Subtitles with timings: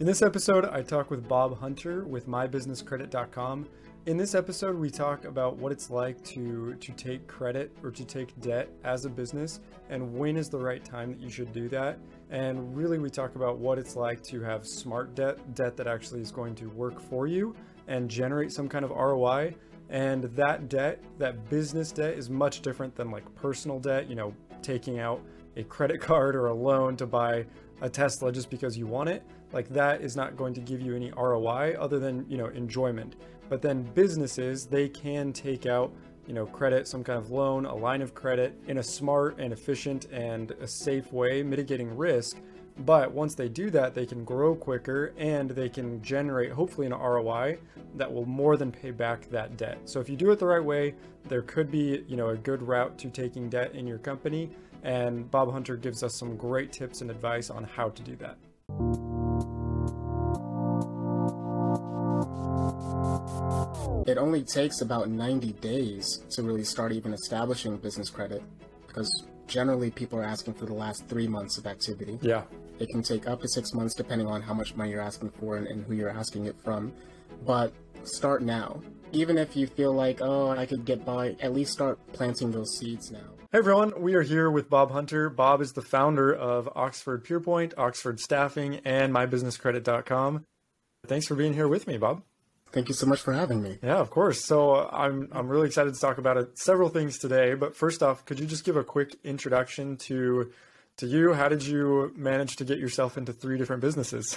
[0.00, 3.68] In this episode, I talk with Bob Hunter with mybusinesscredit.com.
[4.06, 8.04] In this episode, we talk about what it's like to to take credit or to
[8.04, 9.60] take debt as a business
[9.90, 12.00] and when is the right time that you should do that.
[12.30, 16.22] And really we talk about what it's like to have smart debt, debt that actually
[16.22, 17.54] is going to work for you
[17.86, 19.54] and generate some kind of ROI.
[19.90, 24.34] And that debt, that business debt is much different than like personal debt, you know,
[24.60, 25.22] taking out
[25.56, 27.46] a credit card or a loan to buy
[27.80, 29.22] a Tesla just because you want it
[29.54, 33.14] like that is not going to give you any ROI other than, you know, enjoyment.
[33.48, 35.92] But then businesses, they can take out,
[36.26, 39.52] you know, credit, some kind of loan, a line of credit in a smart and
[39.52, 42.38] efficient and a safe way, mitigating risk.
[42.78, 46.92] But once they do that, they can grow quicker and they can generate hopefully an
[46.92, 47.58] ROI
[47.94, 49.78] that will more than pay back that debt.
[49.84, 50.94] So if you do it the right way,
[51.28, 54.50] there could be, you know, a good route to taking debt in your company.
[54.82, 59.03] And Bob Hunter gives us some great tips and advice on how to do that.
[64.06, 68.42] It only takes about 90 days to really start even establishing business credit
[68.86, 69.10] because
[69.46, 72.18] generally people are asking for the last three months of activity.
[72.20, 72.42] Yeah.
[72.78, 75.56] It can take up to six months depending on how much money you're asking for
[75.56, 76.92] and, and who you're asking it from.
[77.46, 78.82] But start now.
[79.12, 82.76] Even if you feel like, oh, I could get by, at least start planting those
[82.76, 83.20] seeds now.
[83.52, 85.30] Hey everyone, we are here with Bob Hunter.
[85.30, 90.44] Bob is the founder of Oxford Pierpont, Oxford Staffing, and MyBusinessCredit.com.
[91.06, 92.22] Thanks for being here with me, Bob.
[92.74, 93.78] Thank you so much for having me.
[93.84, 94.44] Yeah, of course.
[94.44, 97.54] So I'm I'm really excited to talk about it, several things today.
[97.54, 100.50] But first off, could you just give a quick introduction to
[100.96, 101.34] to you?
[101.34, 104.36] How did you manage to get yourself into three different businesses?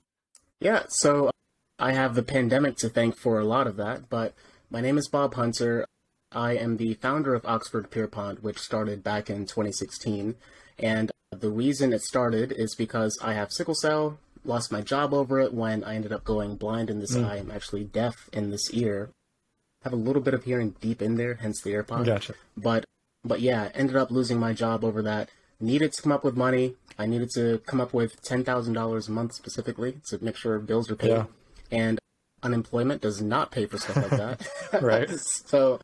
[0.60, 1.32] yeah, so
[1.76, 4.08] I have the pandemic to thank for a lot of that.
[4.08, 4.34] But
[4.70, 5.84] my name is Bob Hunter.
[6.30, 10.36] I am the founder of Oxford Pierpont, which started back in 2016.
[10.78, 15.40] And the reason it started is because I have sickle cell, lost my job over
[15.40, 17.28] it when I ended up going blind in this mm.
[17.28, 17.36] eye.
[17.36, 19.10] I'm actually deaf in this ear.
[19.82, 22.06] Have a little bit of hearing deep in there, hence the AirPod.
[22.06, 22.34] Gotcha.
[22.56, 22.84] But
[23.24, 25.30] but yeah, ended up losing my job over that.
[25.58, 26.74] Needed to come up with money.
[26.98, 30.58] I needed to come up with ten thousand dollars a month specifically to make sure
[30.58, 31.10] bills are paid.
[31.10, 31.24] Yeah.
[31.70, 31.98] And
[32.42, 34.48] unemployment does not pay for stuff like that.
[34.82, 35.10] right.
[35.10, 35.80] so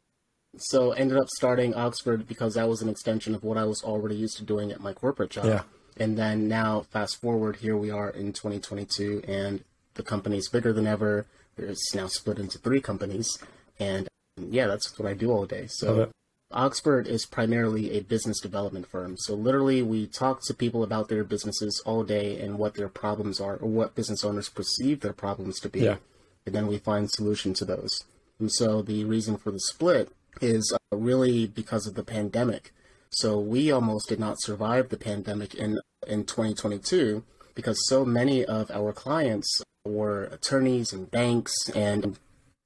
[0.57, 4.17] so ended up starting Oxford because that was an extension of what I was already
[4.17, 5.47] used to doing at my corporate job.
[5.47, 5.63] Yeah.
[5.97, 9.63] And then now, fast forward, here we are in 2022, and
[9.95, 11.27] the company's bigger than ever.
[11.57, 13.39] It's now split into three companies,
[13.79, 15.67] and yeah, that's what I do all day.
[15.69, 16.11] So.
[16.55, 19.17] Oxford is primarily a business development firm.
[19.17, 23.41] So literally we talk to people about their businesses all day and what their problems
[23.41, 25.81] are or what business owners perceive their problems to be.
[25.81, 25.97] Yeah.
[26.45, 28.05] And then we find solution to those.
[28.39, 30.11] And so the reason for the split
[30.41, 32.73] is uh, really because of the pandemic.
[33.13, 37.23] So we almost did not survive the pandemic in in 2022
[37.55, 42.19] because so many of our clients were attorneys and banks and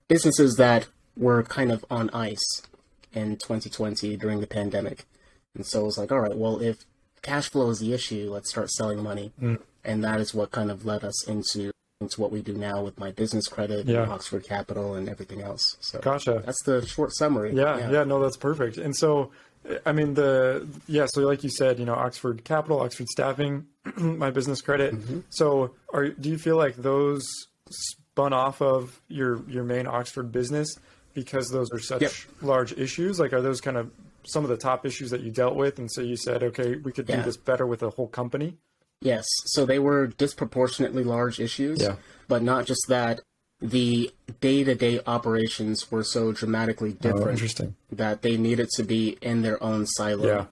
[0.08, 0.86] businesses that
[1.16, 2.62] were kind of on ice
[3.12, 5.06] in 2020 during the pandemic.
[5.54, 6.84] And so it was like, all right, well, if
[7.22, 9.32] cash flow is the issue, let's start selling money.
[9.40, 9.60] Mm.
[9.84, 12.98] And that is what kind of led us into into what we do now with
[12.98, 14.06] my business credit, yeah.
[14.06, 15.78] Oxford Capital, and everything else.
[15.80, 16.42] So gotcha.
[16.44, 17.54] That's the short summary.
[17.54, 18.76] Yeah, yeah, yeah, no, that's perfect.
[18.76, 19.30] And so
[19.84, 23.66] I mean the yeah, so like you said, you know, Oxford Capital, Oxford Staffing,
[23.97, 24.94] my business credit.
[24.94, 25.21] Mm-hmm.
[25.31, 27.25] So are do you feel like those
[27.71, 30.69] spun off of your your main Oxford business
[31.15, 32.12] because those are such yep.
[32.43, 33.19] large issues?
[33.19, 33.91] Like are those kind of
[34.27, 36.93] some of the top issues that you dealt with and so you said, okay, we
[36.93, 37.16] could yeah.
[37.16, 38.56] do this better with a whole company?
[39.00, 39.27] Yes.
[39.47, 41.83] So they were disproportionately large issues.
[41.83, 41.97] Yeah.
[42.28, 43.21] But not just that,
[43.60, 49.42] the day-to-day operations were so dramatically oh, different oh, that they needed to be in
[49.42, 50.26] their own silo.
[50.26, 50.44] Yeah.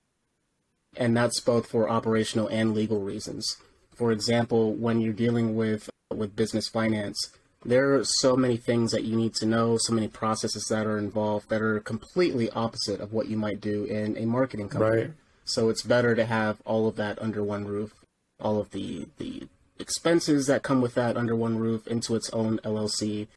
[0.96, 3.56] And that's both for operational and legal reasons.
[3.94, 7.30] For example, when you're dealing with with business finance,
[7.64, 10.98] there are so many things that you need to know, so many processes that are
[10.98, 15.02] involved that are completely opposite of what you might do in a marketing company.
[15.02, 15.10] Right.
[15.44, 17.92] So it's better to have all of that under one roof,
[18.40, 19.48] all of the the
[19.78, 23.28] expenses that come with that under one roof into its own LLC.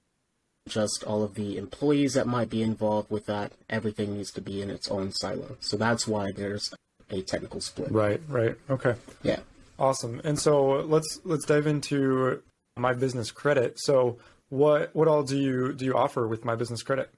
[0.67, 4.61] Just all of the employees that might be involved with that, everything needs to be
[4.61, 5.55] in its own silo.
[5.61, 6.73] So that's why there's
[7.09, 7.91] a technical split.
[7.91, 8.55] Right, right.
[8.69, 8.95] Okay.
[9.23, 9.39] Yeah.
[9.79, 10.19] Awesome.
[10.23, 12.41] And so let's let's dive into
[12.75, 13.79] my business credit.
[13.79, 14.17] So
[14.49, 17.09] what what all do you do you offer with my business credit?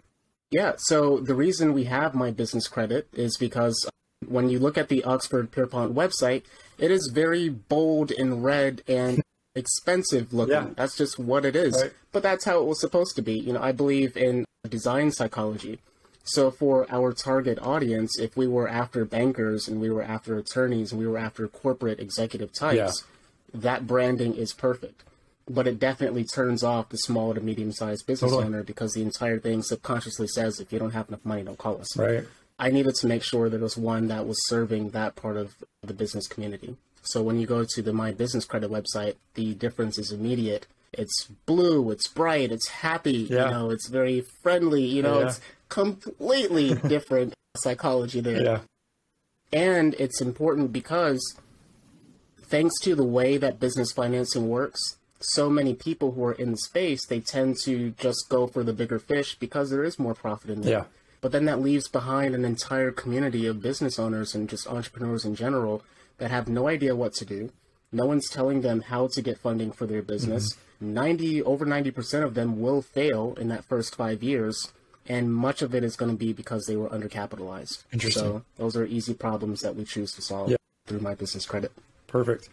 [0.51, 3.87] Yeah, so the reason we have my business credit is because
[4.27, 6.43] when you look at the Oxford Pierpont website,
[6.77, 9.21] it is very bold and red and
[9.55, 10.53] expensive looking.
[10.53, 10.67] Yeah.
[10.75, 11.73] That's just what it is.
[11.81, 11.93] Right.
[12.11, 13.33] But that's how it was supposed to be.
[13.37, 15.79] You know, I believe in design psychology.
[16.23, 20.91] So for our target audience, if we were after bankers and we were after attorneys
[20.91, 23.03] and we were after corporate executive types,
[23.53, 23.59] yeah.
[23.61, 25.03] that branding is perfect.
[25.49, 28.45] but it definitely turns off the small to medium sized business Totally.
[28.45, 31.81] owner because the entire thing subconsciously says if you don't have enough money, don't call
[31.81, 31.97] us.
[31.97, 32.23] Right.
[32.59, 35.93] I needed to make sure there was one that was serving that part of the
[35.93, 36.75] business community.
[37.03, 40.67] So when you go to the My Business Credit website, the difference is immediate.
[40.91, 43.45] It's blue, it's bright, it's happy, Yeah.
[43.45, 45.27] you know, it's very friendly, you know, Yeah.
[45.27, 45.39] it's
[45.69, 48.41] completely different psychology there.
[48.43, 48.59] Yeah.
[49.53, 51.21] And it's important because
[52.49, 54.79] thanks to the way that business financing works,
[55.21, 58.73] so many people who are in the space, they tend to just go for the
[58.73, 60.71] bigger fish because there is more profit in there.
[60.71, 60.83] Yeah.
[61.21, 65.35] But then that leaves behind an entire community of business owners and just entrepreneurs in
[65.35, 65.83] general
[66.17, 67.51] that have no idea what to do.
[67.91, 70.53] No one's telling them how to get funding for their business.
[70.53, 70.93] Mm-hmm.
[70.93, 74.71] 90 over 90% of them will fail in that first 5 years
[75.09, 77.83] and much of it is going to be because they were undercapitalized.
[77.91, 78.23] Interesting.
[78.23, 80.57] So those are easy problems that we choose to solve Yeah.
[80.85, 81.71] through my business credit.
[82.07, 82.49] Perfect.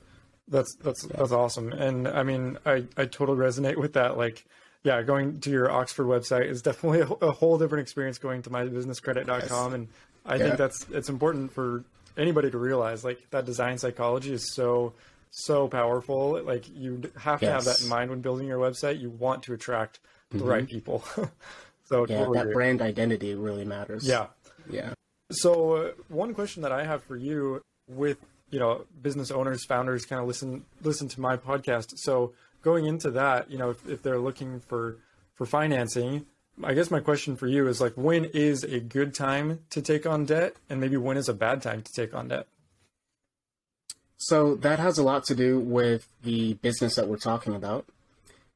[0.49, 1.73] That's that's that's awesome.
[1.73, 4.17] And I mean, I I totally resonate with that.
[4.17, 4.45] Like,
[4.87, 8.51] yeah, going to your Oxford website is definitely a, a whole different experience going to
[8.51, 9.75] mybusinesscredit.com.
[9.75, 9.89] And
[10.25, 10.45] I Yeah.
[10.45, 11.85] think that's it's important for
[12.17, 14.93] anybody to realize like that design psychology is so
[15.33, 16.41] so powerful.
[16.43, 19.01] Like you have to have that in mind when building your website.
[19.01, 19.99] You want to attract
[20.31, 21.05] the right people.
[21.85, 22.55] so Yeah, totally that agree.
[22.55, 24.07] brand identity really matters.
[24.07, 24.27] yeah.
[24.71, 24.93] Yeah.
[25.33, 28.19] So uh, one question that I have for you with
[28.51, 31.87] you know business owners, founders, kind of listen listen to my podcast.
[31.97, 32.33] So
[32.67, 34.99] going into that, you know, if, if they're looking for
[35.37, 36.27] for financing,
[36.65, 40.05] I guess my question for you is like, when is a good time to take
[40.05, 42.47] on debt, and maybe when is a bad time to take on debt?
[44.17, 47.87] So that has a lot to do with the business that we're talking about.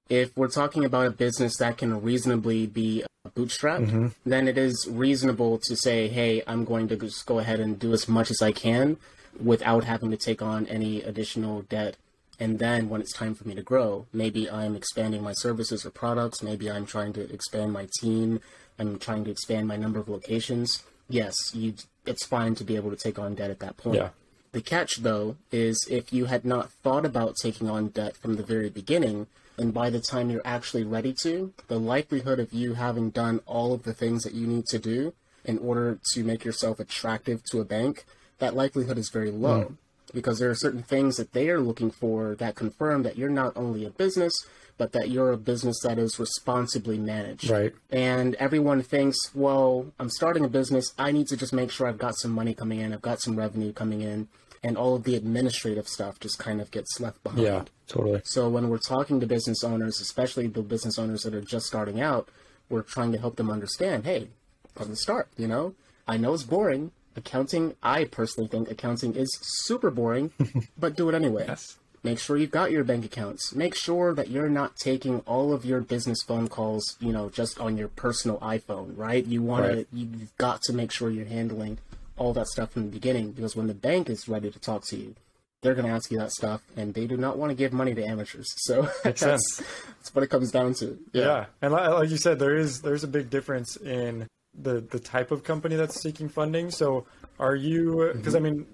[0.08, 3.04] If we're talking about a business that can reasonably be
[3.36, 4.08] bootstrapped, mm-hmm.
[4.26, 7.92] then it is reasonable to say, hey, I'm going to just go ahead and do
[7.92, 8.96] as much as I can
[9.40, 11.96] without having to take on any additional debt.
[12.40, 15.90] And then when it's time for me to grow, maybe I'm expanding my services or
[15.90, 18.40] products, maybe I'm trying to expand my team,
[18.78, 20.82] I'm trying to expand my number of locations.
[21.08, 21.74] Yes, you
[22.06, 23.96] it's fine to be able to take on debt at that point.
[23.96, 24.08] Yeah.
[24.52, 28.42] The catch, though, is if you had not thought about taking on debt from the
[28.42, 29.26] very beginning,
[29.58, 33.72] and by the time you're actually ready to, the likelihood of you having done all
[33.72, 35.12] of the things that you need to do
[35.44, 38.04] in order to make yourself attractive to a bank,
[38.38, 39.62] that likelihood is very low.
[39.62, 39.74] Hmm.
[40.12, 43.56] Because there are certain things that they are looking for that confirm that you're not
[43.56, 44.32] only a business,
[44.76, 47.50] but that you're a business that is responsibly managed.
[47.50, 47.74] Right.
[47.90, 50.92] And everyone thinks, well, I'm starting a business.
[50.98, 53.36] I need to just make sure I've got some money coming in, I've got some
[53.36, 54.28] revenue coming in,
[54.62, 57.42] and all of the administrative stuff just kind of gets left behind.
[57.42, 58.22] Yeah, totally.
[58.24, 62.00] So when we're talking to business owners, especially the business owners that are just starting
[62.00, 62.30] out,
[62.70, 64.28] we're trying to help them understand, hey,
[64.74, 65.74] from the start, you know,
[66.08, 66.92] I know it's boring.
[67.16, 70.30] Accounting, I personally think accounting is super boring,
[70.78, 71.44] but do it anyway.
[71.48, 71.76] Yes.
[72.02, 73.54] Make sure you've got your bank accounts.
[73.54, 77.60] Make sure that you're not taking all of your business phone calls, you know, just
[77.60, 79.26] on your personal iPhone, right?
[79.26, 79.90] You want Right.
[79.90, 81.78] to, you've got to make sure you're handling
[82.16, 84.96] all that stuff from the beginning because when the bank is ready to talk to
[84.96, 85.14] you,
[85.62, 87.94] they're going to ask you that stuff and they do not want to give money
[87.94, 88.46] to amateurs.
[88.56, 89.62] So that's, sense.
[89.98, 90.98] that's what it comes down to.
[91.12, 94.26] Yeah, and li- like you said, there is there's a big difference in
[94.62, 96.70] the the type of company that's seeking funding.
[96.70, 97.06] So,
[97.38, 98.10] are you?
[98.14, 98.58] Because I mm-hmm.
[98.58, 98.66] mean,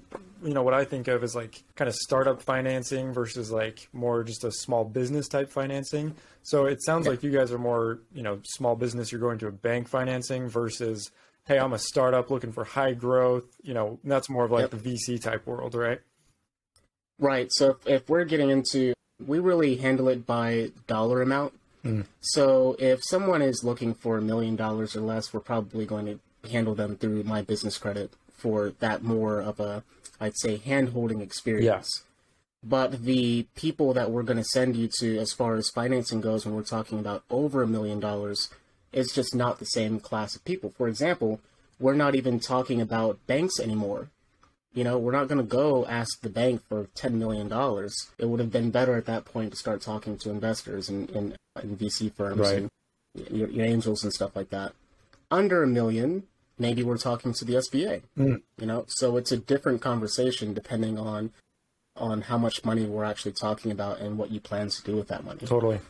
[0.43, 4.23] you know, what I think of is like kind of startup financing versus like more
[4.23, 6.15] just a small business type financing.
[6.43, 9.11] So it sounds like you guys are more, you know, small business.
[9.11, 11.11] You're going to a bank financing versus,
[11.47, 13.47] hey, I'm a startup looking for high growth.
[13.63, 14.83] You know, that's more of like Yep.
[14.83, 16.01] the VC type world, right?
[17.19, 17.49] Right.
[17.51, 21.55] So if, if we're getting into, we really handle it by dollar amount.
[21.87, 22.07] Mm.
[22.21, 26.51] So if someone is looking for a million dollars or less, we're probably going to
[26.51, 29.83] handle them through my business credit for that more of a,
[30.21, 32.05] I'd say, hand holding experience.
[32.63, 36.45] But the people that we're going to send you to, as far as financing goes,
[36.45, 38.49] when we're talking about over a million dollars,
[38.93, 40.73] it's just not the same class of people.
[40.77, 41.41] For example,
[41.79, 44.09] we're not even talking about banks anymore.
[44.75, 47.51] You know, we're not going to go ask the bank for $10 million.
[48.19, 51.37] It would have been better at that point to start talking to investors and, and,
[51.65, 52.59] and VC firms Right.
[52.59, 52.71] and
[53.31, 54.73] your, your angels and stuff like that.
[55.31, 56.25] Under a million,
[56.59, 58.03] maybe we're talking to the SBA.
[58.17, 58.37] Hmm.
[58.59, 61.33] You know, so it's a different conversation depending on
[61.97, 65.09] on how much money we're actually talking about and what you plan to do with
[65.09, 65.41] that money.
[65.47, 65.81] Totally.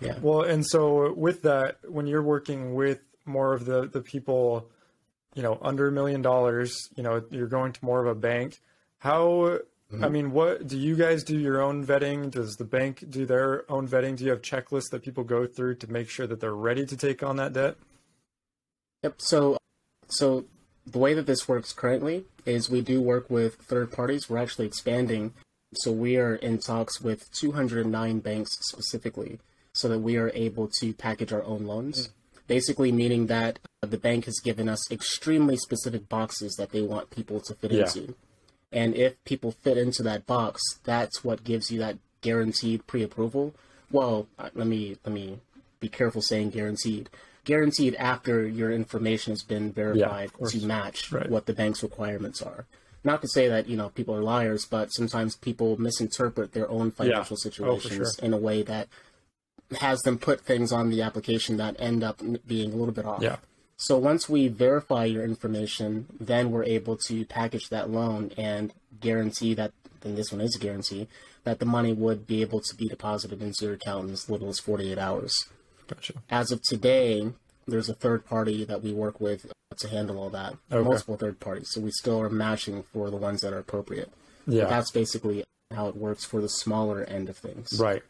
[0.00, 0.14] Yeah.
[0.22, 4.66] Well, and so with that, when you're working with more of the the people,
[5.34, 8.58] you know, under a million dollars, you know, you're going to more of a bank.
[8.98, 9.58] How?
[10.02, 12.30] I mean, what do you guys do your own vetting?
[12.30, 14.16] Does the bank do their own vetting?
[14.16, 16.96] Do you have checklists that people go through to make sure that they're ready to
[16.96, 17.76] take on that debt?
[19.02, 19.14] Yep.
[19.18, 19.58] So,
[20.08, 20.44] so
[20.86, 24.28] the way that this works currently is we do work with third parties.
[24.28, 25.34] We're actually expanding
[25.74, 29.38] So we are in talks with 209 banks specifically
[29.72, 32.08] so that we are able to package our own loans.
[32.08, 32.12] Mm.
[32.48, 37.40] Basically, meaning that the bank has given us extremely specific boxes that they want people
[37.40, 37.82] to fit yeah.
[37.82, 38.16] into.
[38.72, 43.54] And if people fit into that box, that's what gives you that guaranteed pre-approval.
[43.90, 45.40] Well, uh, let me let me
[45.80, 47.10] be careful saying guaranteed.
[47.44, 51.28] Guaranteed after your information has been verified yeah, to match right.
[51.28, 52.66] what the bank's requirements are.
[53.02, 56.90] Not to say that you know people are liars, but sometimes people misinterpret their own
[56.90, 57.42] financial yeah.
[57.50, 58.24] situations oh, sure.
[58.24, 58.88] in a way that
[59.80, 63.22] has them put things on the application that end up being a little bit off.
[63.22, 63.36] Yeah.
[63.80, 69.54] So once we verify your information, then we're able to package that loan and guarantee
[69.54, 69.72] that,
[70.04, 71.08] and this one is a guarantee,
[71.44, 74.50] that the money would be able to be deposited into your account in as little
[74.50, 75.46] as 48 hours.
[75.88, 76.12] Gotcha.
[76.28, 77.32] As of today,
[77.66, 80.56] there's a third party that we work with to handle all that.
[80.70, 80.86] Okay.
[80.86, 81.70] Multiple third parties.
[81.70, 84.12] So we still are matching for the ones that are appropriate.
[84.46, 84.64] Yeah.
[84.64, 87.80] But that's basically how it works for the smaller end of things.
[87.80, 88.02] Right.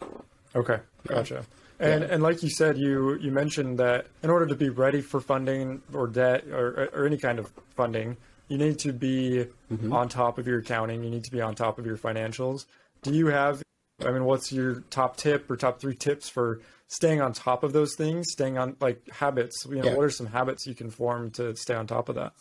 [0.57, 0.81] Okay.
[1.07, 1.35] Gotcha.
[1.35, 1.43] Yeah.
[1.81, 2.09] And yeah.
[2.11, 5.83] and like you said, you you mentioned that in order to be ready for funding
[5.95, 8.19] or debt or or any kind of funding,
[8.49, 9.93] you need to be mm-hmm.
[9.93, 11.03] on top of your accounting.
[11.03, 12.67] You need to be on top of your financials.
[13.03, 13.63] Do you have?
[14.05, 17.73] I mean, what's your top tip or top three tips for staying on top of
[17.73, 18.27] those things?
[18.31, 19.65] Staying on like habits.
[19.67, 19.95] You know, yeah.
[19.95, 22.35] what are some habits you can form to stay on top of that?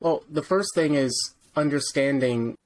[0.00, 2.58] Well, the first thing is understanding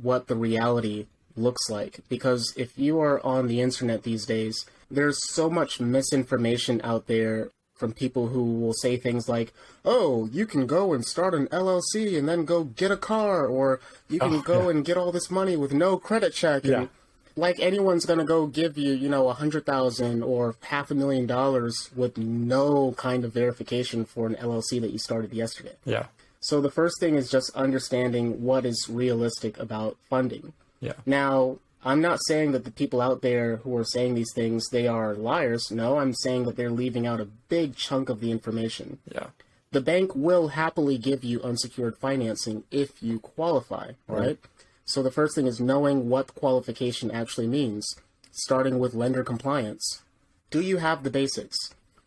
[0.00, 5.18] what the reality looks like because if you are on the internet these days there's
[5.32, 7.50] so much misinformation out there
[7.82, 9.52] from people who will say things like,
[9.84, 13.80] "Oh, you can go and start an LLC and then go get a car, or
[14.08, 14.70] you can oh, go yeah.
[14.70, 16.82] and get all this money with no credit check." Yeah.
[16.82, 16.88] And
[17.34, 21.26] like anyone's gonna go give you, you know, a hundred thousand or half a million
[21.26, 25.74] dollars with no kind of verification for an LLC that you started yesterday.
[25.84, 26.06] Yeah.
[26.38, 30.52] So the first thing is just understanding what is realistic about funding.
[30.82, 30.94] Yeah.
[31.06, 34.86] Now, I'm not saying that the people out there who are saying these things they
[34.86, 35.70] are liars.
[35.70, 38.98] No, I'm saying that they're leaving out a big chunk of the information.
[39.10, 39.28] Yeah.
[39.70, 44.20] The bank will happily give you unsecured financing if you qualify, right?
[44.20, 44.38] right?
[44.84, 47.96] So the first thing is knowing what qualification actually means,
[48.30, 50.02] starting with lender compliance.
[50.50, 51.56] Do you have the basics?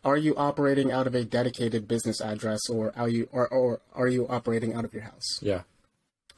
[0.04, 4.06] Are you operating out of a dedicated business address or are you or, or are
[4.06, 5.40] you operating out of your house?
[5.42, 5.62] Yeah.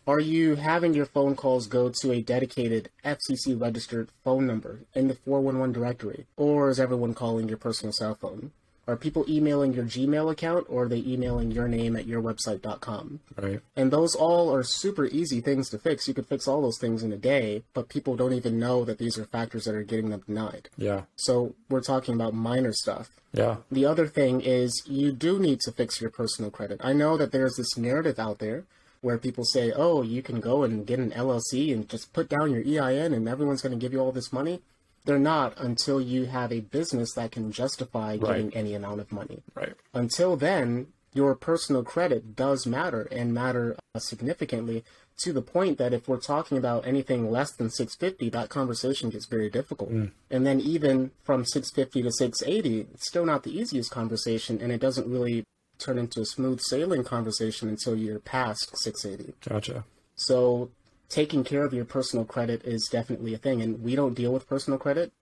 [0.08, 5.08] Are you having your phone calls go to a dedicated FCC registered phone number in
[5.08, 6.24] the 411 directory?
[6.34, 8.52] Or is everyone calling your personal cell phone?
[8.86, 13.20] Are people emailing your Gmail account or are they emailing your name at yourwebsite.com?
[13.36, 13.60] Right.
[13.76, 16.08] And those all are super easy things to fix.
[16.08, 18.96] You could fix all those things in a day, but people don't even know that
[18.96, 20.70] these are factors that are getting them denied.
[20.78, 21.02] Yeah.
[21.16, 23.10] So we're talking about minor stuff.
[23.34, 23.56] Yeah.
[23.70, 26.80] The other thing is you do need to fix your personal credit.
[26.82, 28.64] I know that there's this narrative out there
[29.00, 32.52] where people say, "Oh, you can go and get an LLC and just put down
[32.52, 34.60] your EIN and everyone's going to give you all this money."
[35.04, 38.20] They're not until you have a business that can justify right.
[38.20, 39.42] getting any amount of money.
[39.54, 39.74] Right.
[39.94, 44.84] Until then, your personal credit does matter and matter uh, significantly
[45.18, 49.26] to the point that if we're talking about anything less than 650 that conversation gets
[49.26, 50.10] very difficult mm.
[50.30, 54.80] and then even from 650 to 680 it's still not the easiest conversation and it
[54.80, 55.44] doesn't really
[55.78, 59.34] turn into a smooth sailing conversation until you're past 680.
[59.48, 59.84] Gotcha.
[60.16, 60.70] So
[61.08, 64.48] taking care of your personal credit is definitely a thing, and we don't deal with
[64.48, 65.12] personal credit.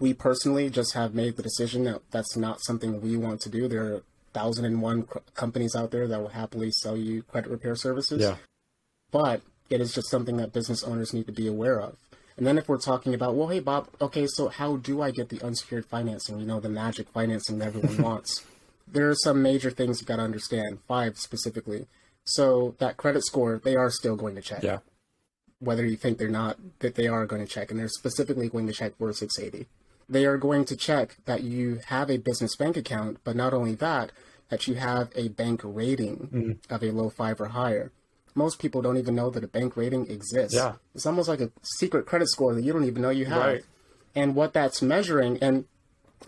[0.00, 3.68] We personally just have made the decision that that's not something we want to do.
[3.68, 4.02] There are
[4.34, 8.20] thousand and one cr- companies out there that will happily sell you credit repair services.
[8.20, 8.36] Yeah.
[9.10, 9.40] But
[9.70, 11.96] it is just something that business owners need to be aware of.
[12.36, 15.28] And then if we're talking about, well, hey Bob, okay, so how do I get
[15.28, 16.38] the unsecured financing?
[16.38, 18.44] You know, the magic financing that everyone wants
[18.92, 21.86] there are some major things you got to understand, five specifically.
[22.24, 24.62] So that credit score, they are still going to check.
[24.62, 24.78] Yeah.
[25.60, 28.66] Whether you think they're not, that they are going to check, and they're specifically going
[28.66, 29.66] to check for 680.
[30.08, 33.74] They are going to check that you have a business bank account, but not only
[33.76, 34.12] that,
[34.48, 36.74] that you have a bank rating mm-hmm.
[36.74, 37.92] of a low five or higher.
[38.34, 40.54] Most people don't even know that a bank rating exists.
[40.54, 40.74] Yeah.
[40.94, 43.44] It's almost like a secret credit score that you don't even know you have.
[43.44, 43.64] Right.
[44.14, 45.64] And what that's measuring, and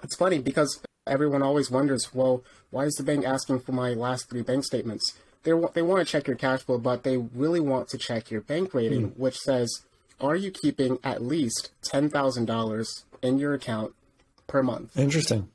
[0.02, 4.31] it's funny because everyone always wonders, well, why is the bank asking for my last
[4.31, 5.12] three bank statements?
[5.43, 8.40] They, they want to check your cash flow, but they really want to check your
[8.40, 9.17] bank rating, mm.
[9.19, 9.83] which says,
[10.21, 13.95] are you keeping at least $10,000 in your account
[14.47, 14.97] per month?
[14.97, 15.49] Interesting.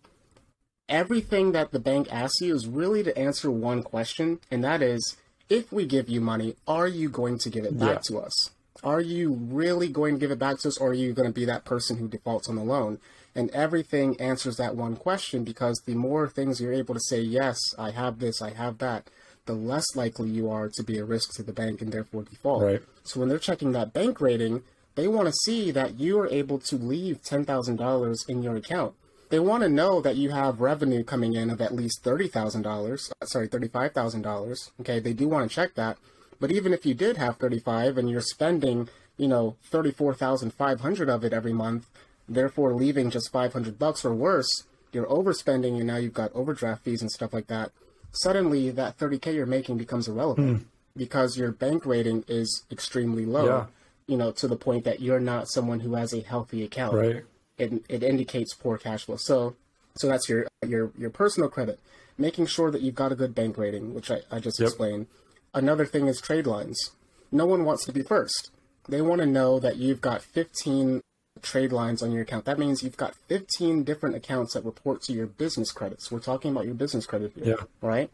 [0.89, 5.17] Everything that the bank asks you is really to answer one question, and that is,
[5.49, 8.01] if we give you money, are you going to give it back yeah.
[8.07, 8.51] to us?
[8.83, 11.33] Are you really going to give it back to us, or are you going to
[11.33, 12.99] be that person who defaults on the loan?
[13.35, 17.59] And everything answers that one question because the more things you're able to say, yes,
[17.77, 19.09] I have this, I have that,
[19.45, 22.63] the less likely you are to be a risk to the bank and therefore default.
[22.63, 22.81] Right.
[23.03, 24.63] So when they're checking that bank rating,
[24.95, 28.95] They want to see that you are able to leave $10,000 in your account.
[29.29, 33.49] They want to know that you have revenue coming in of at least $30,000, sorry,
[33.49, 34.71] $35,000.
[34.81, 35.97] Okay, they do want to check that.
[36.39, 38.87] But even if you did have 35 and you're spending,
[39.17, 41.89] you know, 34,500 of it every month,
[42.27, 47.01] therefore leaving just 500 bucks or worse, you're overspending and now you've got overdraft fees
[47.01, 47.71] and stuff like that.
[48.11, 50.63] Suddenly that 30k you're making becomes irrelevant Hmm.
[50.95, 53.45] because your bank rating is extremely low.
[53.45, 53.65] Yeah.
[54.07, 57.23] You know, to the point that you're not someone who has a healthy account Right.
[57.57, 59.17] it, it indicates poor cash flow.
[59.17, 59.55] So,
[59.95, 61.79] so that's your your your personal credit,
[62.17, 64.67] making sure that you've got a good bank rating, which I, I just Yep.
[64.67, 65.07] explained.
[65.53, 66.91] Another thing is trade lines.
[67.31, 68.51] No one wants to be first.
[68.87, 71.01] They want to know that you've got 15
[71.45, 72.43] trade lines on your account.
[72.45, 76.11] That means you've got 15 different accounts that report to your business credits.
[76.11, 77.65] We're talking about your business credit here, Yeah.
[77.81, 78.09] right?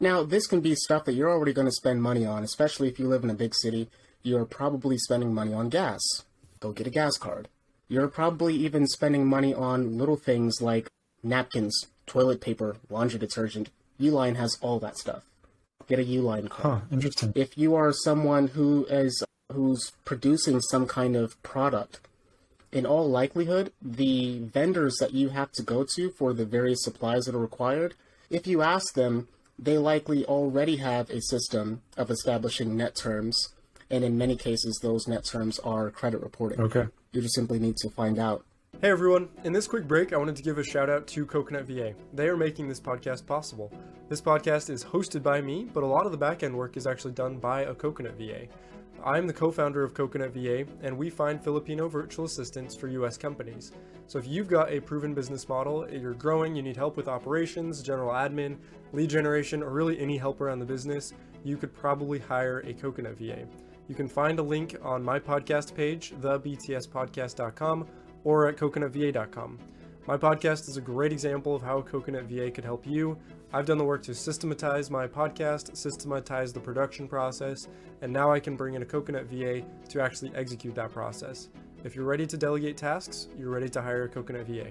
[0.00, 2.98] Now, this can be stuff that you're already going to spend money on, especially if
[2.98, 3.90] you live in a big city.
[4.22, 6.00] You're probably spending money on gas.
[6.60, 7.48] Go get a gas card.
[7.88, 10.88] You're probably even spending money on little things like
[11.22, 13.70] napkins, toilet paper, laundry detergent.
[14.00, 15.24] Uline has all that stuff.
[15.88, 16.82] Get a Uline card.
[16.82, 16.86] Huh.
[16.92, 17.32] Interesting.
[17.34, 22.00] If you are someone who is who's producing some kind of product,
[22.72, 27.24] in all likelihood, the vendors that you have to go to for the various supplies
[27.24, 27.94] that are required,
[28.30, 33.54] if you ask them, they likely already have a system of establishing net terms,
[33.90, 36.60] and in many cases, those net terms are credit reporting.
[36.60, 36.86] Okay.
[37.12, 38.44] You just simply need to find out.
[38.80, 41.66] Hey everyone, in this quick break, I wanted to give a shout out to Coconut
[41.66, 41.94] VA.
[42.14, 43.72] They are making this podcast possible.
[44.08, 46.86] This podcast is hosted by me, but a lot of the back end work is
[46.86, 48.46] actually done by a Coconut VA.
[49.04, 53.16] I'm the co founder of Coconut VA, and we find Filipino virtual assistants for US
[53.18, 53.72] companies.
[54.06, 57.82] So if you've got a proven business model, you're growing, you need help with operations,
[57.82, 58.58] general admin,
[58.92, 63.18] lead generation, or really any help around the business, you could probably hire a Coconut
[63.18, 63.44] VA.
[63.88, 67.86] You can find a link on my podcast page, thebtspodcast.com,
[68.24, 69.58] or at coconutva.com.
[70.06, 73.18] My podcast is a great example of how Coconut VA could help you.
[73.52, 77.68] I've done the work to systematize my podcast, systematize the production process,
[78.00, 81.50] and now I can bring in a Coconut VA to actually execute that process.
[81.84, 84.70] If you're ready to delegate tasks, you're ready to hire a Coconut VA.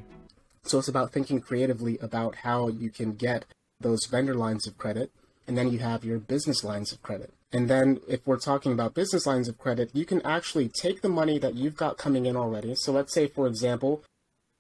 [0.64, 3.46] So it's about thinking creatively about how you can get
[3.80, 5.12] those vendor lines of credit,
[5.48, 7.32] and then you have your business lines of credit.
[7.52, 11.10] And then if we're talking about business lines of credit, you can actually take the
[11.10, 12.76] money that you've got coming in already.
[12.76, 14.04] So let's say, for example,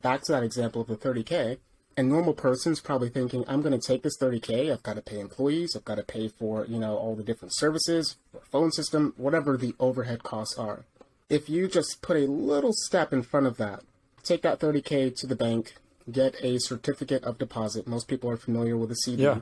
[0.02, 1.58] back to that example of the 30K,
[1.97, 5.19] a normal person's probably thinking, I'm going to take this 30K, I've got to pay
[5.19, 8.17] employees, I've got to pay for, you know, all the different services,
[8.52, 10.86] phone system, whatever the overhead costs are.
[11.30, 13.82] If you just put a little step in front of that,
[14.23, 15.73] take that 30K to the bank,
[16.10, 17.88] get a certificate of deposit.
[17.88, 19.23] Most people are familiar with a CD.
[19.23, 19.39] Yeah.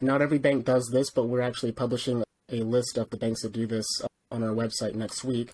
[0.00, 3.52] Not every bank does this, but we're actually publishing a list of the banks that
[3.52, 3.86] do this
[4.30, 5.52] on our website next week.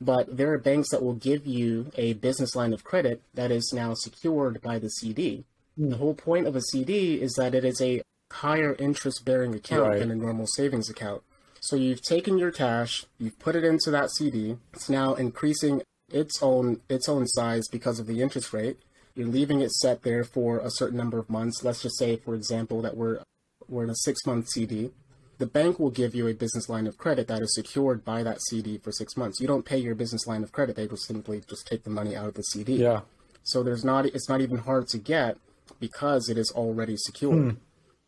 [0.00, 3.72] But there are banks that will give you a business line of credit that is
[3.74, 5.44] now secured by the CD.
[5.76, 5.90] Hmm.
[5.90, 8.02] The whole point of a CD is that it is a
[8.32, 9.98] higher interest bearing account Right.
[9.98, 11.22] than a normal savings account.
[11.60, 14.58] So you've taken your cash, you've put it into that CD.
[14.74, 18.78] It's now increasing its own its own size because of the interest rate.
[19.14, 21.62] You're leaving it set there for a certain number of months.
[21.64, 23.20] Let's just say, for example, that we're
[23.68, 24.90] we're in a six month CD.
[25.38, 28.40] The bank will give you a business line of credit that is secured by that
[28.48, 29.40] CD for six months.
[29.40, 32.14] You don't pay your business line of credit; they will simply just take the money
[32.14, 32.76] out of the CD.
[32.76, 33.00] Yeah.
[33.42, 35.36] So there's not it's not even hard to get
[35.80, 37.52] because it is already secured.
[37.52, 37.58] Hmm.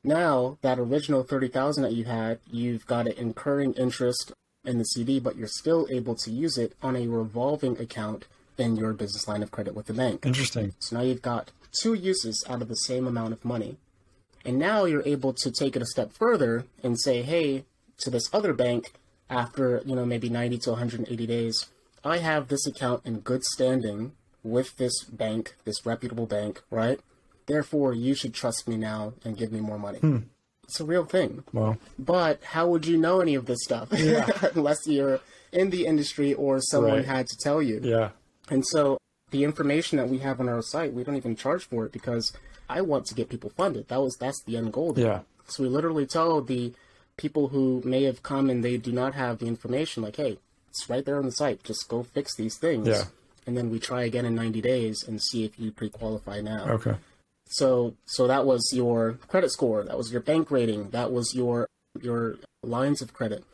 [0.04, 4.32] Now that original thirty thousand that you had, you've got it incurring interest
[4.64, 8.26] in the CD, but you're still able to use it on a revolving account
[8.58, 10.24] in your business line of credit with the bank.
[10.24, 10.74] Interesting.
[10.78, 13.76] So now you've got two uses out of the same amount of money.
[14.46, 17.64] And now you're able to take it a step further and say, hey,
[17.98, 18.92] to this other bank,
[19.28, 21.66] after, you know, maybe 90 to 180 days,
[22.04, 24.12] I have this account in good standing
[24.44, 27.00] with this bank, this reputable bank, right?
[27.46, 29.98] Therefore, you should trust me now and give me more money.
[29.98, 30.18] Hmm.
[30.64, 31.42] It's a real thing.
[31.52, 33.90] Well, But how would you know any of this stuff
[34.54, 35.20] unless you're
[35.52, 37.04] in the industry or someone Right.
[37.04, 37.80] had to tell you?
[37.82, 38.10] yeah.
[38.48, 38.98] And so
[39.32, 42.32] the information that we have on our site, we don't even charge for it because
[42.68, 43.88] I want to get people funded.
[43.88, 44.92] That was that's the end goal.
[44.92, 45.06] there.
[45.06, 45.20] Yeah.
[45.48, 46.72] So we literally tell the
[47.16, 50.88] people who may have come and they do not have the information, like, hey, it's
[50.90, 51.62] right there on the site.
[51.62, 52.88] Just go fix these things.
[52.88, 53.04] Yeah.
[53.46, 56.66] And then we try again in 90 days and see if you pre-qualify now.
[56.68, 56.96] Okay.
[57.48, 61.68] So so that was your credit score, that was your bank rating, that was your
[62.02, 63.44] your lines of credit.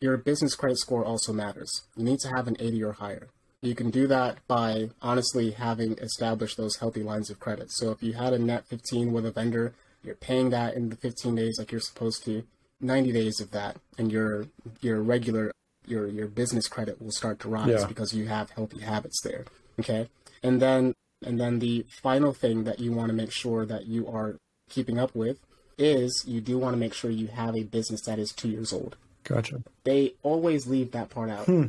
[0.00, 1.82] Your business credit score also matters.
[1.96, 3.28] You need to have an 80 or higher.
[3.62, 7.68] You can do that by honestly having established those healthy lines of credit.
[7.72, 10.96] So if you had a net 15 with a vendor, you're paying that in the
[10.96, 12.44] 15 days like you're supposed to,
[12.80, 14.46] 90 days of that, and your
[14.80, 15.50] your regular
[15.86, 17.86] your your business credit will start to rise Yeah.
[17.86, 19.44] because you have healthy habits there.
[19.80, 20.08] Okay,
[20.42, 20.94] and then
[21.26, 24.36] and then the final thing that you want to make sure that you are
[24.70, 25.38] keeping up with
[25.76, 28.72] is you do want to make sure you have a business that is two years
[28.72, 28.94] old.
[29.24, 29.62] Gotcha.
[29.82, 31.46] They always leave that part out.
[31.46, 31.66] Hmm.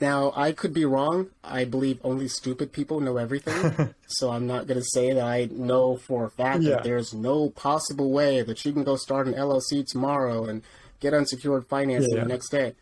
[0.00, 1.28] Now, I could be wrong.
[1.42, 3.94] I believe only stupid people know everything.
[4.06, 6.76] so I'm not going to say that I know for a fact Yeah.
[6.76, 10.62] that there's no possible way that you can go start an LLC tomorrow and
[11.00, 12.22] get unsecured financing Yeah.
[12.22, 12.74] the next day.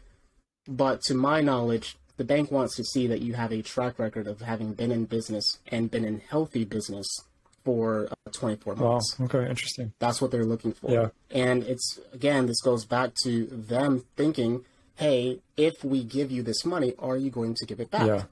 [0.68, 4.26] But to my knowledge, the bank wants to see that you have a track record
[4.26, 7.06] of having been in business and been in healthy business
[7.64, 8.92] for uh, 24 Wow.
[8.92, 9.16] months.
[9.20, 9.48] Okay.
[9.48, 9.92] Interesting.
[9.98, 10.90] That's what they're looking for.
[10.90, 11.08] Yeah.
[11.30, 14.64] And it's again, this goes back to them thinking,
[14.96, 18.06] hey, if we give you this money, are you going to give it back?
[18.06, 18.22] Yeah.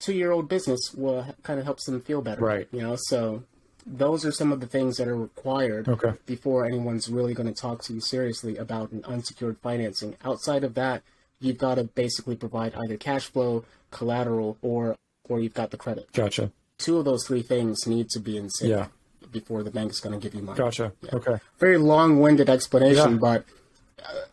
[0.00, 2.42] Two year old business will kind of helps them feel better.
[2.42, 2.68] Right.
[2.72, 3.42] You know, so
[3.86, 6.12] those are some of the things that are required Okay.
[6.26, 10.16] before anyone's really going to talk to you seriously about an unsecured financing.
[10.24, 11.02] Outside of that,
[11.40, 14.96] you've got to basically provide either cash flow, collateral, or
[15.28, 16.12] or you've got the credit.
[16.12, 16.52] Gotcha.
[16.76, 18.88] Two of those three things need to be in sync Yeah.
[19.32, 20.92] before the bank is going to give you money Gotcha.
[21.14, 21.38] Okay.
[21.58, 23.18] very long-winded explanation, Yeah.
[23.18, 23.44] but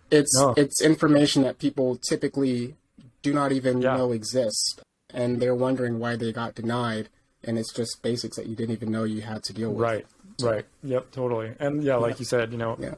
[0.10, 0.54] it's No.
[0.58, 2.76] it's information that people typically
[3.22, 3.98] do not even Yeah.
[3.98, 4.76] know exists,
[5.14, 7.10] and they're wondering why they got denied,
[7.44, 9.82] and it's just basics that you didn't even know you had to deal with.
[9.82, 10.06] Right.
[10.42, 10.66] Right.
[10.84, 11.12] Yep.
[11.12, 11.56] Totally.
[11.60, 12.96] And yeah, like you said, you know, Yeah.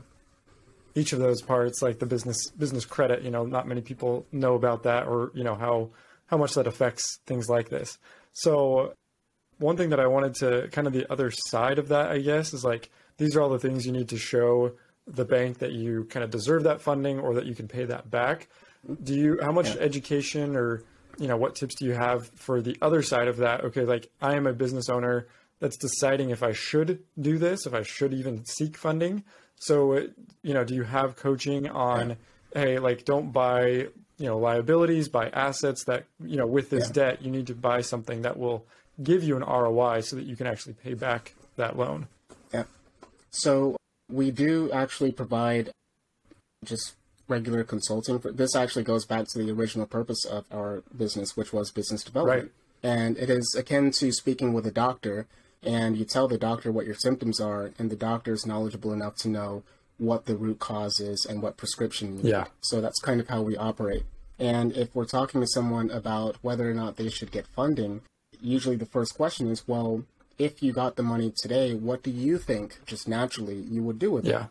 [0.95, 4.55] each of those parts, like the business business credit, you know, not many people know
[4.55, 5.89] about that, or you know how
[6.27, 7.97] how much that affects things like this.
[8.31, 8.93] So,
[9.59, 12.53] one thing that I wanted to kind of the other side of that, I guess,
[12.53, 14.71] is like these are all the things you need to show
[15.07, 18.09] the bank that you kind of deserve that funding or that you can pay that
[18.09, 18.47] back.
[19.03, 20.83] Do you how much education or
[21.17, 23.63] you know what tips do you have for the other side of that?
[23.65, 25.27] Okay, like I am a business owner
[25.59, 29.23] that's deciding if I should do this, if I should even seek funding.
[29.55, 30.01] So, uh,
[30.41, 32.17] you know, do you have coaching on,
[32.53, 33.87] hey, like don't buy,
[34.17, 36.93] you know, liabilities, buy assets that, you know, with this Yeah.
[36.93, 38.65] debt, you need to buy something that will
[39.01, 42.07] give you an ROI so that you can actually pay back that loan.
[42.53, 42.63] Yeah.
[43.31, 43.77] So
[44.13, 45.71] we do actually provide
[46.63, 46.93] just
[47.27, 48.19] regular consulting.
[48.19, 52.03] For, this actually goes back to the original purpose of our business, which was business
[52.03, 52.51] development.
[52.83, 52.91] Right.
[52.91, 55.25] And it is akin to speaking with a doctor,
[55.63, 59.15] and you tell the doctor what your symptoms are, and the doctor is knowledgeable enough
[59.17, 59.63] to know
[59.97, 62.29] what the root cause is and what prescription you need.
[62.29, 62.45] Yeah.
[62.61, 64.03] So that's kind of how we operate.
[64.37, 68.01] And if we're talking to someone about whether or not they should get funding,
[68.41, 70.03] usually the first question is, well,
[70.37, 74.11] if you got the money today, what do you think just naturally you would do
[74.11, 74.29] with it?
[74.29, 74.45] Yeah.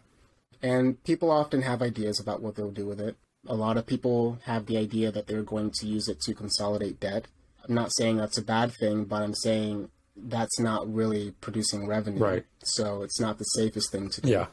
[0.63, 3.17] And people often have ideas about what they'll do with it.
[3.47, 7.01] A lot of people have the idea that they're going to use it to consolidate
[7.01, 7.27] debt.
[7.69, 12.21] I'm not saying that's a bad thing, but I'm saying that's not really producing revenue.
[12.21, 12.45] Right.
[12.63, 14.29] So it's not the safest thing to do.
[14.29, 14.47] Yeah.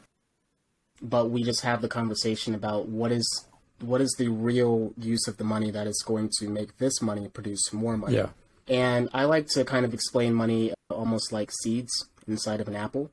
[1.00, 3.46] But we just have the conversation about what is
[3.80, 7.28] what is the real use of the money that is going to make this money
[7.28, 8.16] produce more money.
[8.16, 8.28] Yeah.
[8.68, 11.90] And I like to kind of explain money almost like seeds
[12.28, 13.10] inside of an apple.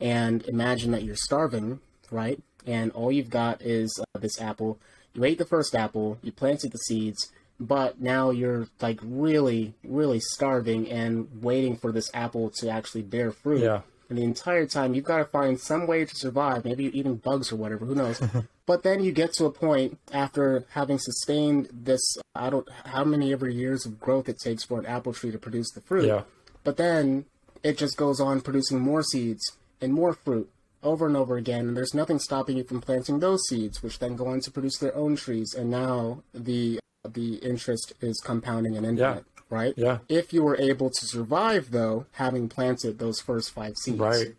[0.00, 1.78] And imagine that you're starving,
[2.10, 2.42] right?
[2.66, 4.80] And all you've got is uh, this apple.
[5.14, 7.30] You ate the first apple, you planted the seeds,
[7.60, 13.30] but now you're like really, really starving and waiting for this apple to actually bear
[13.30, 13.62] fruit.
[13.62, 13.82] Yeah.
[14.08, 17.16] And the entire time, you've got to find some way to survive, maybe you eating
[17.16, 18.20] bugs or whatever, who knows.
[18.66, 22.00] but then you get to a point after having sustained this,
[22.34, 25.38] I don't, how many ever years of growth it takes for an apple tree to
[25.38, 26.06] produce the fruit.
[26.06, 26.22] Yeah.
[26.64, 27.26] But then
[27.62, 29.42] it just goes on producing more seeds
[29.80, 30.50] and more fruit
[30.82, 31.68] over and over again.
[31.68, 34.78] And there's nothing stopping you from planting those seeds, which then go on to produce
[34.78, 35.54] their own trees.
[35.54, 39.74] And now the the interest is compounding and infinite, right?
[39.76, 39.98] Yeah.
[40.08, 44.34] If you were able to survive, though, having planted those first five seeds Right.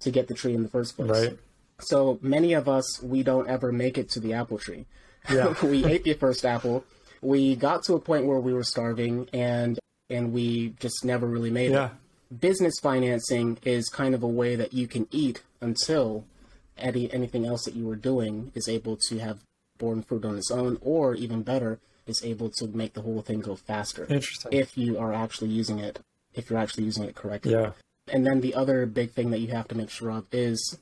[0.00, 1.10] to get the tree in the first place.
[1.10, 1.38] Right.
[1.80, 4.86] So many of us, we don't ever make it to the apple tree.
[5.30, 5.54] Yeah.
[5.62, 6.84] we ate the first apple.
[7.20, 9.78] We got to a point where we were starving and
[10.10, 11.90] and we just never really made Yeah.
[12.30, 12.40] it.
[12.40, 16.24] Business financing is kind of a way that you can eat until
[16.76, 19.40] any, anything else that you were doing is able to have
[19.78, 23.40] borne fruit on its own, or even better, is able to make the whole thing
[23.40, 24.52] go faster Interesting.
[24.52, 26.00] if you are actually using it,
[26.34, 27.52] if you're actually using it correctly.
[27.52, 27.72] yeah.
[28.08, 30.78] And then the other big thing that you have to make sure of is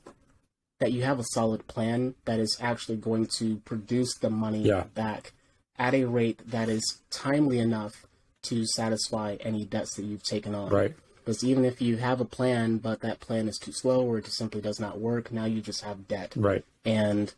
[0.79, 4.83] that you have a solid plan that is actually going to produce the money Yeah.
[4.93, 5.33] back
[5.77, 8.05] at a rate that is timely enough
[8.45, 10.69] to satisfy any debts that you've taken on.
[10.69, 10.93] Right.
[11.23, 14.25] Because even if you have a plan, but that plan is too slow or it
[14.25, 16.33] just simply does not work, now you just have debt.
[16.35, 16.63] Right.
[16.83, 17.33] And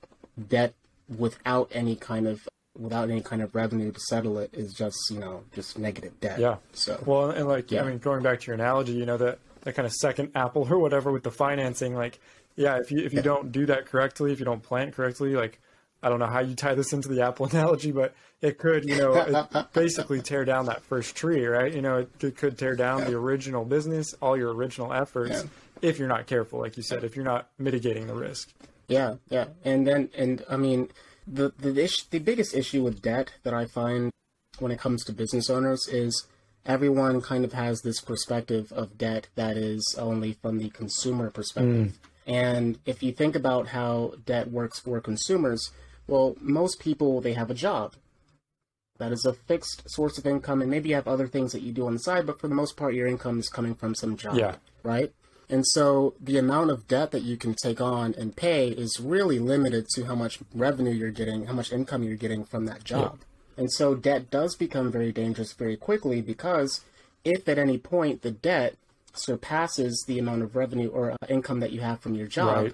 [0.49, 0.73] debt
[1.17, 5.19] without any kind of without any kind of revenue to settle it is just, you
[5.19, 6.39] know, just negative debt.
[6.39, 6.57] Yeah.
[6.73, 7.81] So Well, and like, Yeah.
[7.83, 10.67] I mean, going back to your analogy, you know, that, that kind of second apple
[10.69, 12.19] or whatever with the financing, like,
[12.55, 15.59] yeah, if you, if you don't do that correctly, if you don't plan correctly, like
[16.03, 18.97] I don't know how you tie this into the apple analogy, but it could, you
[18.97, 21.73] know, basically tear down that first tree, right?
[21.73, 25.49] You know, it, it could tear down the original business, all your original efforts, yeah.
[25.81, 28.51] if you're not careful, like you said, if you're not mitigating the risk.
[28.87, 30.89] Yeah, yeah, and then, and I mean,
[31.27, 34.11] the the ish, the biggest issue with debt that I find
[34.59, 36.25] when it comes to business owners is
[36.65, 41.87] everyone kind of has this perspective of debt that is only from the consumer perspective.
[41.87, 41.93] Mm.
[42.27, 45.71] And if you think about how debt works for consumers,
[46.07, 47.95] well, most people they have a job.
[48.97, 51.71] That is a fixed source of income, and maybe you have other things that you
[51.71, 54.17] do on the side, but for the most part, your income is coming from some
[54.17, 54.35] job.
[54.35, 54.55] Yeah.
[54.81, 55.13] Right?
[55.49, 59.39] And so the amount of debt that you can take on and pay is really
[59.39, 63.19] limited to how much revenue you're getting, how much income you're getting from that job.
[63.19, 63.61] Yeah.
[63.61, 66.81] And so debt does become very dangerous very quickly because
[67.23, 68.75] if at any point the debt
[69.13, 72.73] surpasses the amount of revenue or uh, income that you have from your job, right.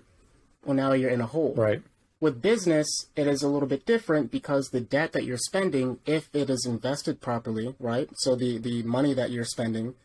[0.65, 1.53] well, now you're in a hole.
[1.55, 1.81] Right.
[2.23, 6.29] With business, it is a little bit different because the debt that you're spending, if
[6.31, 8.07] it is invested properly, right?
[8.13, 9.95] So the, the money that you're spending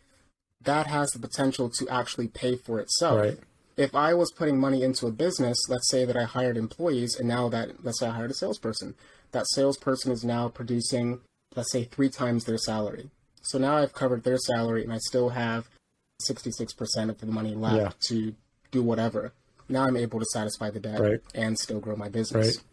[0.61, 3.20] that has the potential to actually pay for itself.
[3.20, 3.38] Right.
[3.76, 7.28] If I was putting money into a business, let's say that I hired employees and
[7.28, 8.96] now that, let's say I hired a salesperson,
[9.31, 11.20] that salesperson is now producing,
[11.54, 13.11] let's say, three times their salary.
[13.42, 15.68] So now I've covered their salary and I still have
[16.28, 17.90] 66% of the money left yeah.
[18.09, 18.35] to
[18.72, 19.35] do whatever.
[19.68, 21.20] Now I'm able to satisfy the debt right.
[21.35, 22.57] and still grow my business.
[22.57, 22.64] Right.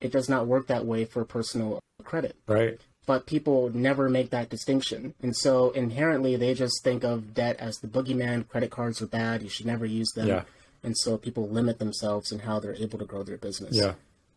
[0.00, 2.36] It does not work that way for personal credit.
[2.46, 5.14] Right but people never make that distinction.
[5.22, 9.42] And so inherently they just think of debt as the boogeyman, credit cards are bad,
[9.42, 10.28] you should never use them.
[10.28, 10.42] Yeah.
[10.82, 13.74] And so people limit themselves in how they're able to grow their business.
[13.74, 13.94] Yeah.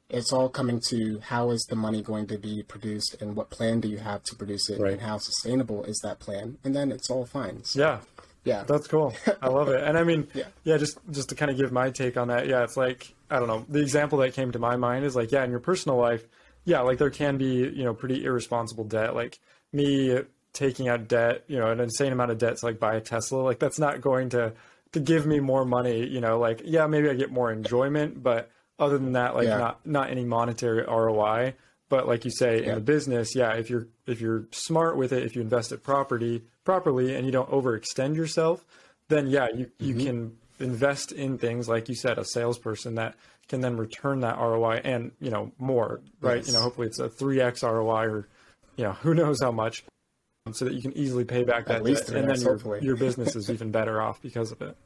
[0.10, 3.82] It's all coming to how is the money going to be produced and what plan
[3.82, 4.94] do you have to produce it right.
[4.94, 6.58] and how sustainable is that plan?
[6.64, 7.66] And then it's all fine.
[7.66, 8.00] So, yeah.
[8.44, 8.64] Yeah.
[8.64, 9.14] That's cool.
[9.42, 9.84] I love it.
[9.84, 10.46] And I mean, yeah.
[10.64, 12.48] yeah, just just to kind of give my take on that.
[12.48, 13.66] Yeah, it's like I don't know.
[13.70, 16.26] The example that came to my mind is like, yeah, in your personal life,
[16.66, 19.16] yeah, like there can be, you know, pretty irresponsible debt.
[19.16, 19.40] Like
[19.72, 20.20] me
[20.54, 23.42] taking out debt, you know, an insane amount of debt to like buy a Tesla,
[23.42, 24.54] like that's not going to
[24.94, 28.52] to give me more money, you know, like yeah, maybe I get more enjoyment, but
[28.78, 29.58] other than that, like yeah.
[29.58, 31.54] not not any monetary ROI.
[31.92, 32.70] But like you say, yeah.
[32.70, 35.84] in the business, yeah, if you're if you're smart with it, if you invest it
[35.84, 38.64] property properly and you don't overextend yourself,
[39.10, 40.06] then yeah, you, you mm-hmm.
[40.06, 43.16] can invest in things like you said, a salesperson that
[43.50, 46.38] can then return that ROI and you know more, right?
[46.38, 46.48] Yes.
[46.48, 48.28] You know, hopefully it's a three x ROI or
[48.78, 49.84] you know who knows how much,
[50.54, 53.36] so that you can easily pay back that At debt, and then your, your business
[53.36, 54.78] is even better off because of it.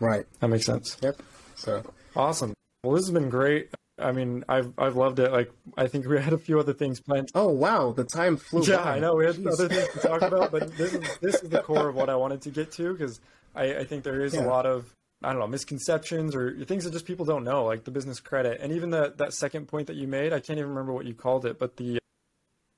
[0.00, 0.26] Right.
[0.40, 0.96] That makes sense.
[1.00, 1.22] Yep.
[1.54, 1.84] So
[2.16, 2.52] awesome.
[2.82, 3.70] Well, this has been great.
[3.98, 5.30] I mean, I've I've loved it.
[5.30, 7.30] Like, I think we had a few other things planned.
[7.34, 8.62] Oh wow, the time flew.
[8.62, 8.96] Yeah, by.
[8.96, 9.52] I know we had Jeez.
[9.52, 12.16] other things to talk about, but this is this is the core of what I
[12.16, 13.20] wanted to get to because
[13.54, 14.44] I, I think there is yeah.
[14.44, 17.84] a lot of I don't know, misconceptions or things that just people don't know, like
[17.84, 18.60] the business credit.
[18.60, 21.14] And even that that second point that you made, I can't even remember what you
[21.14, 21.98] called it, but the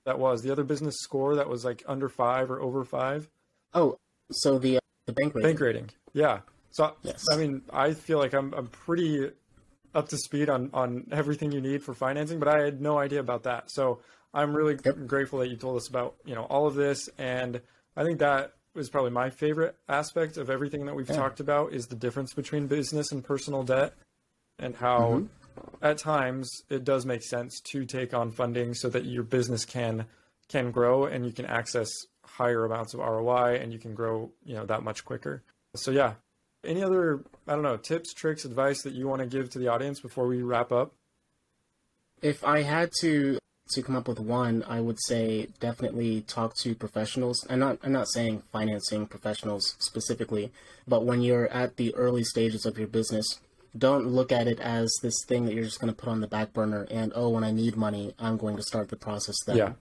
[0.04, 3.28] that was the other business score that was like under five or over five.
[3.74, 3.96] Oh,
[4.30, 5.48] so the uh, the bank rating.
[5.48, 6.40] Bank rating, yeah.
[6.70, 7.24] So yes.
[7.32, 9.30] I mean, I feel like I'm I'm pretty
[9.96, 13.20] up to speed on on everything you need for financing, but I had no idea
[13.20, 13.70] about that.
[13.70, 14.00] So
[14.32, 15.06] I'm really yep.
[15.06, 17.60] grateful that you told us about you know all of this, and
[17.96, 21.16] I think that was probably my favorite aspect of everything that we've yeah.
[21.16, 23.94] talked about is the difference between business and personal debt
[24.58, 25.84] and how mm-hmm.
[25.84, 30.04] at times it does make sense to take on funding so that your business can
[30.48, 31.88] can grow and you can access
[32.22, 35.42] higher amounts of ROI and you can grow, you know, that much quicker.
[35.74, 36.14] So yeah.
[36.66, 39.68] Any other I don't know, tips, tricks, advice that you want to give to the
[39.68, 40.92] audience before we wrap up?
[42.22, 43.38] If I had to
[43.70, 47.44] to come up with one, I would say definitely talk to professionals.
[47.48, 50.52] I'm not I'm not saying financing professionals specifically,
[50.86, 53.40] but when you're at the early stages of your business,
[53.76, 56.26] don't look at it as this thing that you're just going to put on the
[56.26, 59.56] back burner and oh when I need money, I'm going to start the process then.
[59.56, 59.72] Yeah.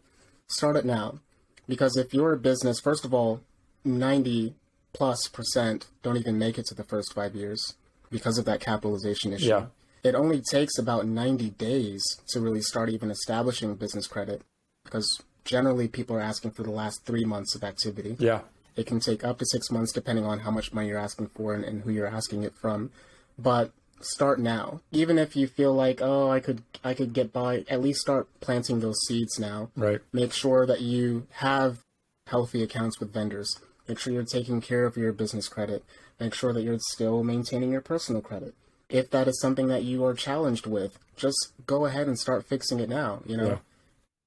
[0.48, 1.20] Start it now.
[1.68, 3.42] Because if you're a business, first of all,
[3.84, 4.54] 90
[4.96, 7.76] plus percent don't even make it to the first 5 years
[8.10, 9.48] because of that capitalization issue.
[9.48, 9.66] Yeah
[10.06, 14.44] it only takes about 90 days to really start even establishing business credit
[14.84, 18.16] because generally people are asking for the last three months of activity.
[18.20, 18.42] Yeah.
[18.76, 21.56] It can take up to six months depending on how much money you're asking for
[21.56, 22.92] and, and who you're asking it from.
[23.40, 24.82] But start now.
[24.92, 28.28] Even if you feel like, oh, I could I could get by, at least start
[28.42, 29.72] planting those seeds now.
[29.76, 30.02] Right.
[30.14, 31.80] Make sure that you have
[32.28, 33.60] healthy accounts with vendors.
[33.88, 35.84] Make sure you're taking care of your business credit.
[36.20, 38.56] Make sure that you're still maintaining your personal credit
[38.90, 42.80] if that is something that you are challenged with, just go ahead and start fixing
[42.80, 43.22] it now.
[43.26, 43.58] You know, yeah.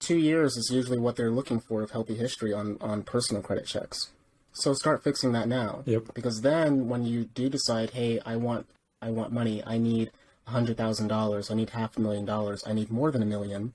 [0.00, 3.66] two years is usually what they're looking for of healthy history on on personal credit
[3.66, 4.10] checks.
[4.52, 5.82] So start fixing that now.
[5.86, 6.14] Yep.
[6.14, 8.66] Because then when you do decide, hey, I want
[9.00, 10.10] I want money, I need
[10.48, 13.74] $100,000, I need half a million dollars, I need more than a million,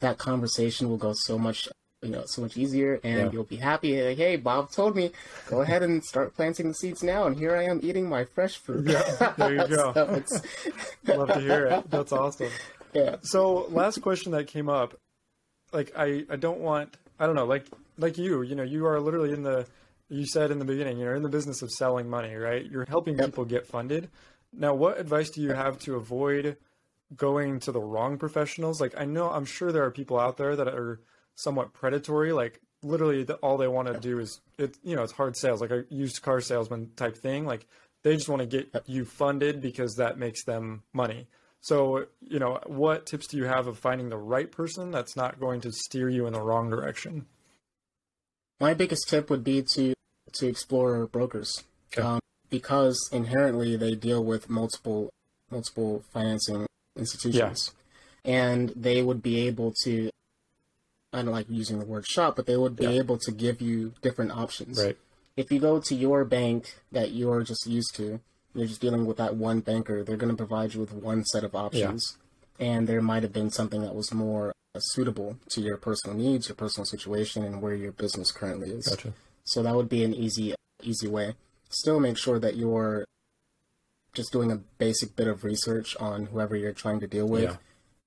[0.00, 1.68] that conversation will go so much
[2.02, 3.30] you know so much easier and Yeah.
[3.32, 5.10] you'll be happy like hey bob told me
[5.46, 8.56] go ahead and start planting the seeds now and here i am eating my fresh
[8.56, 9.02] fruit Yeah,
[9.36, 9.92] there you go.
[9.94, 10.22] So
[11.16, 11.90] Love to hear it.
[11.90, 12.52] That's awesome.
[12.92, 14.94] yeah So last question that came up,
[15.72, 19.00] like I, I don't want I don't know, like like you, you know, you are
[19.00, 19.66] literally in the
[20.08, 22.64] you said in the beginning, you're in the business of selling money, right?
[22.64, 23.26] You're helping Yep.
[23.26, 24.08] people get funded.
[24.52, 26.56] Now, what advice do you have to avoid
[27.16, 28.80] going to the wrong professionals?
[28.80, 31.00] Like I know I'm sure there are people out there that are
[31.38, 35.12] somewhat predatory, like literally the, all they want to do is it you know, it's
[35.12, 37.46] hard sales, like a used car salesman type thing.
[37.46, 37.66] Like
[38.02, 41.28] they just want to get you funded because that makes them money.
[41.60, 45.40] So, you know, what tips do you have of finding the right person that's not
[45.40, 47.26] going to steer you in the wrong direction?
[48.60, 49.94] my biggest tip would be to
[50.32, 52.02] to explore brokers Okay.
[52.02, 52.20] um,
[52.50, 55.10] because inherently they deal with multiple
[55.50, 57.72] multiple financing institutions
[58.24, 60.10] and they would be able to
[61.12, 62.90] i don't like using the word shop but they would be Yeah.
[63.02, 64.96] able to give you different options Right.
[65.36, 68.20] if you go to your bank that you're just used to,
[68.54, 71.44] you're just dealing with that one banker, they're going to provide you with one set
[71.44, 72.16] of options.
[72.58, 76.48] And there might have been something that was more uh, suitable to your personal needs,
[76.48, 78.88] your personal situation, and where your business currently is.
[78.88, 79.12] Gotcha.
[79.44, 81.36] So that would be an easy, easy way.
[81.68, 83.04] Still make sure that you're
[84.12, 87.44] just doing a basic bit of research on whoever you're trying to deal with.
[87.44, 87.56] Yeah.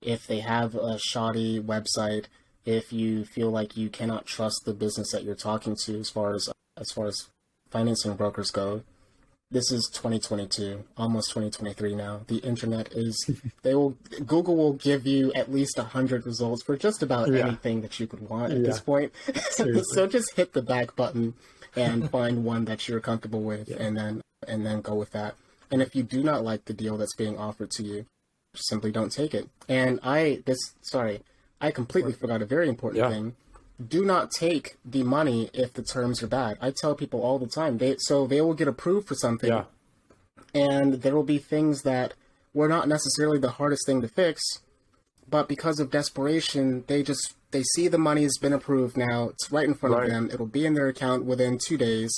[0.01, 2.25] If they have a shoddy website,
[2.65, 6.33] if you feel like you cannot trust the business that you're talking to as far
[6.33, 7.27] as as far as
[7.69, 8.83] financing brokers go,
[9.49, 12.21] this is 2022, almost 2023 now.
[12.27, 13.29] The internet is
[13.63, 17.47] they will Google will give you at least 100 results for just about Yeah.
[17.47, 18.67] anything that you could want at Yeah.
[18.67, 19.11] this point.
[19.93, 21.33] So just hit the back button
[21.75, 25.35] and find one that you're comfortable with and then and then go with that.
[25.71, 28.05] And if you do not like the deal that's being offered to you,
[28.55, 29.49] simply don't take it.
[29.69, 31.21] And I this sorry,
[31.61, 33.09] I completely forgot a very important Yeah.
[33.09, 33.35] thing.
[33.87, 36.57] Do not take the money if the terms are bad.
[36.61, 37.77] I tell people all the time.
[37.77, 39.65] They so they will get approved for something Yeah.
[40.53, 42.13] and there will be things that
[42.53, 44.41] were not necessarily the hardest thing to fix,
[45.29, 49.29] but because of desperation, they just they see the money has been approved now.
[49.29, 50.05] It's right in front Right.
[50.05, 50.29] of them.
[50.31, 52.11] It'll be in their account within two days,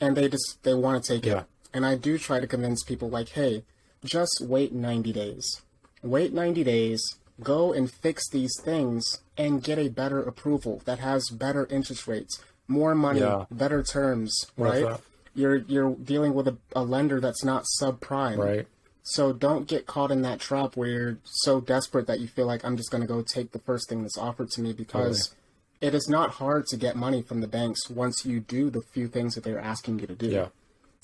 [0.00, 1.40] and they just they want to take Yeah.
[1.40, 1.46] it.
[1.72, 3.64] And I do try to convince people like, hey,
[4.04, 5.62] just wait 90 days.
[6.02, 7.02] Wait 90 days.
[7.42, 12.40] Go and fix these things and get a better approval that has better interest rates,
[12.66, 13.44] more money, Yeah.
[13.50, 14.84] better terms, right?
[14.84, 15.00] that.
[15.34, 18.38] You're you're dealing with a, a lender that's not subprime.
[18.38, 18.66] Right.
[19.02, 22.64] So don't get caught in that trap where you're so desperate that you feel like
[22.64, 25.34] I'm just going to go take the first thing that's offered to me because
[25.80, 29.06] it is not hard to get money from the banks once you do the few
[29.08, 30.28] things that they're asking you to do.
[30.28, 30.46] Yeah.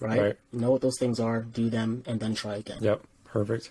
[0.00, 0.20] Right?
[0.20, 0.36] Right.
[0.50, 2.78] Know what those things are, do them, and then try again.
[2.80, 3.02] Yep.
[3.24, 3.70] Perfect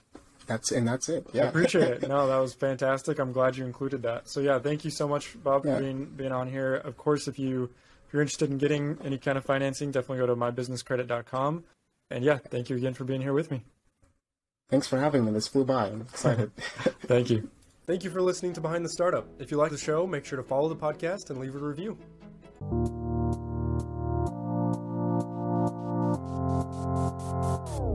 [0.51, 1.27] that's and that's it.
[1.33, 2.01] Yeah, I appreciate it.
[2.07, 3.19] No, that was fantastic.
[3.19, 4.27] I'm glad you included that.
[4.27, 5.75] So yeah, thank you so much, Bob, yeah.
[5.75, 6.75] for being being on here.
[6.75, 7.69] Of course, if you
[8.07, 11.63] if you're interested in getting any kind of financing, definitely go to mybusinesscredit.com.
[12.09, 13.63] And yeah, thank you again for being here with me.
[14.69, 15.31] Thanks for having me.
[15.31, 15.87] This flew by.
[15.87, 16.51] I'm excited.
[17.07, 17.49] thank you.
[17.87, 19.27] Thank you for listening to Behind the Startup.
[19.39, 21.97] If you like the show, make sure to follow the podcast and leave a review.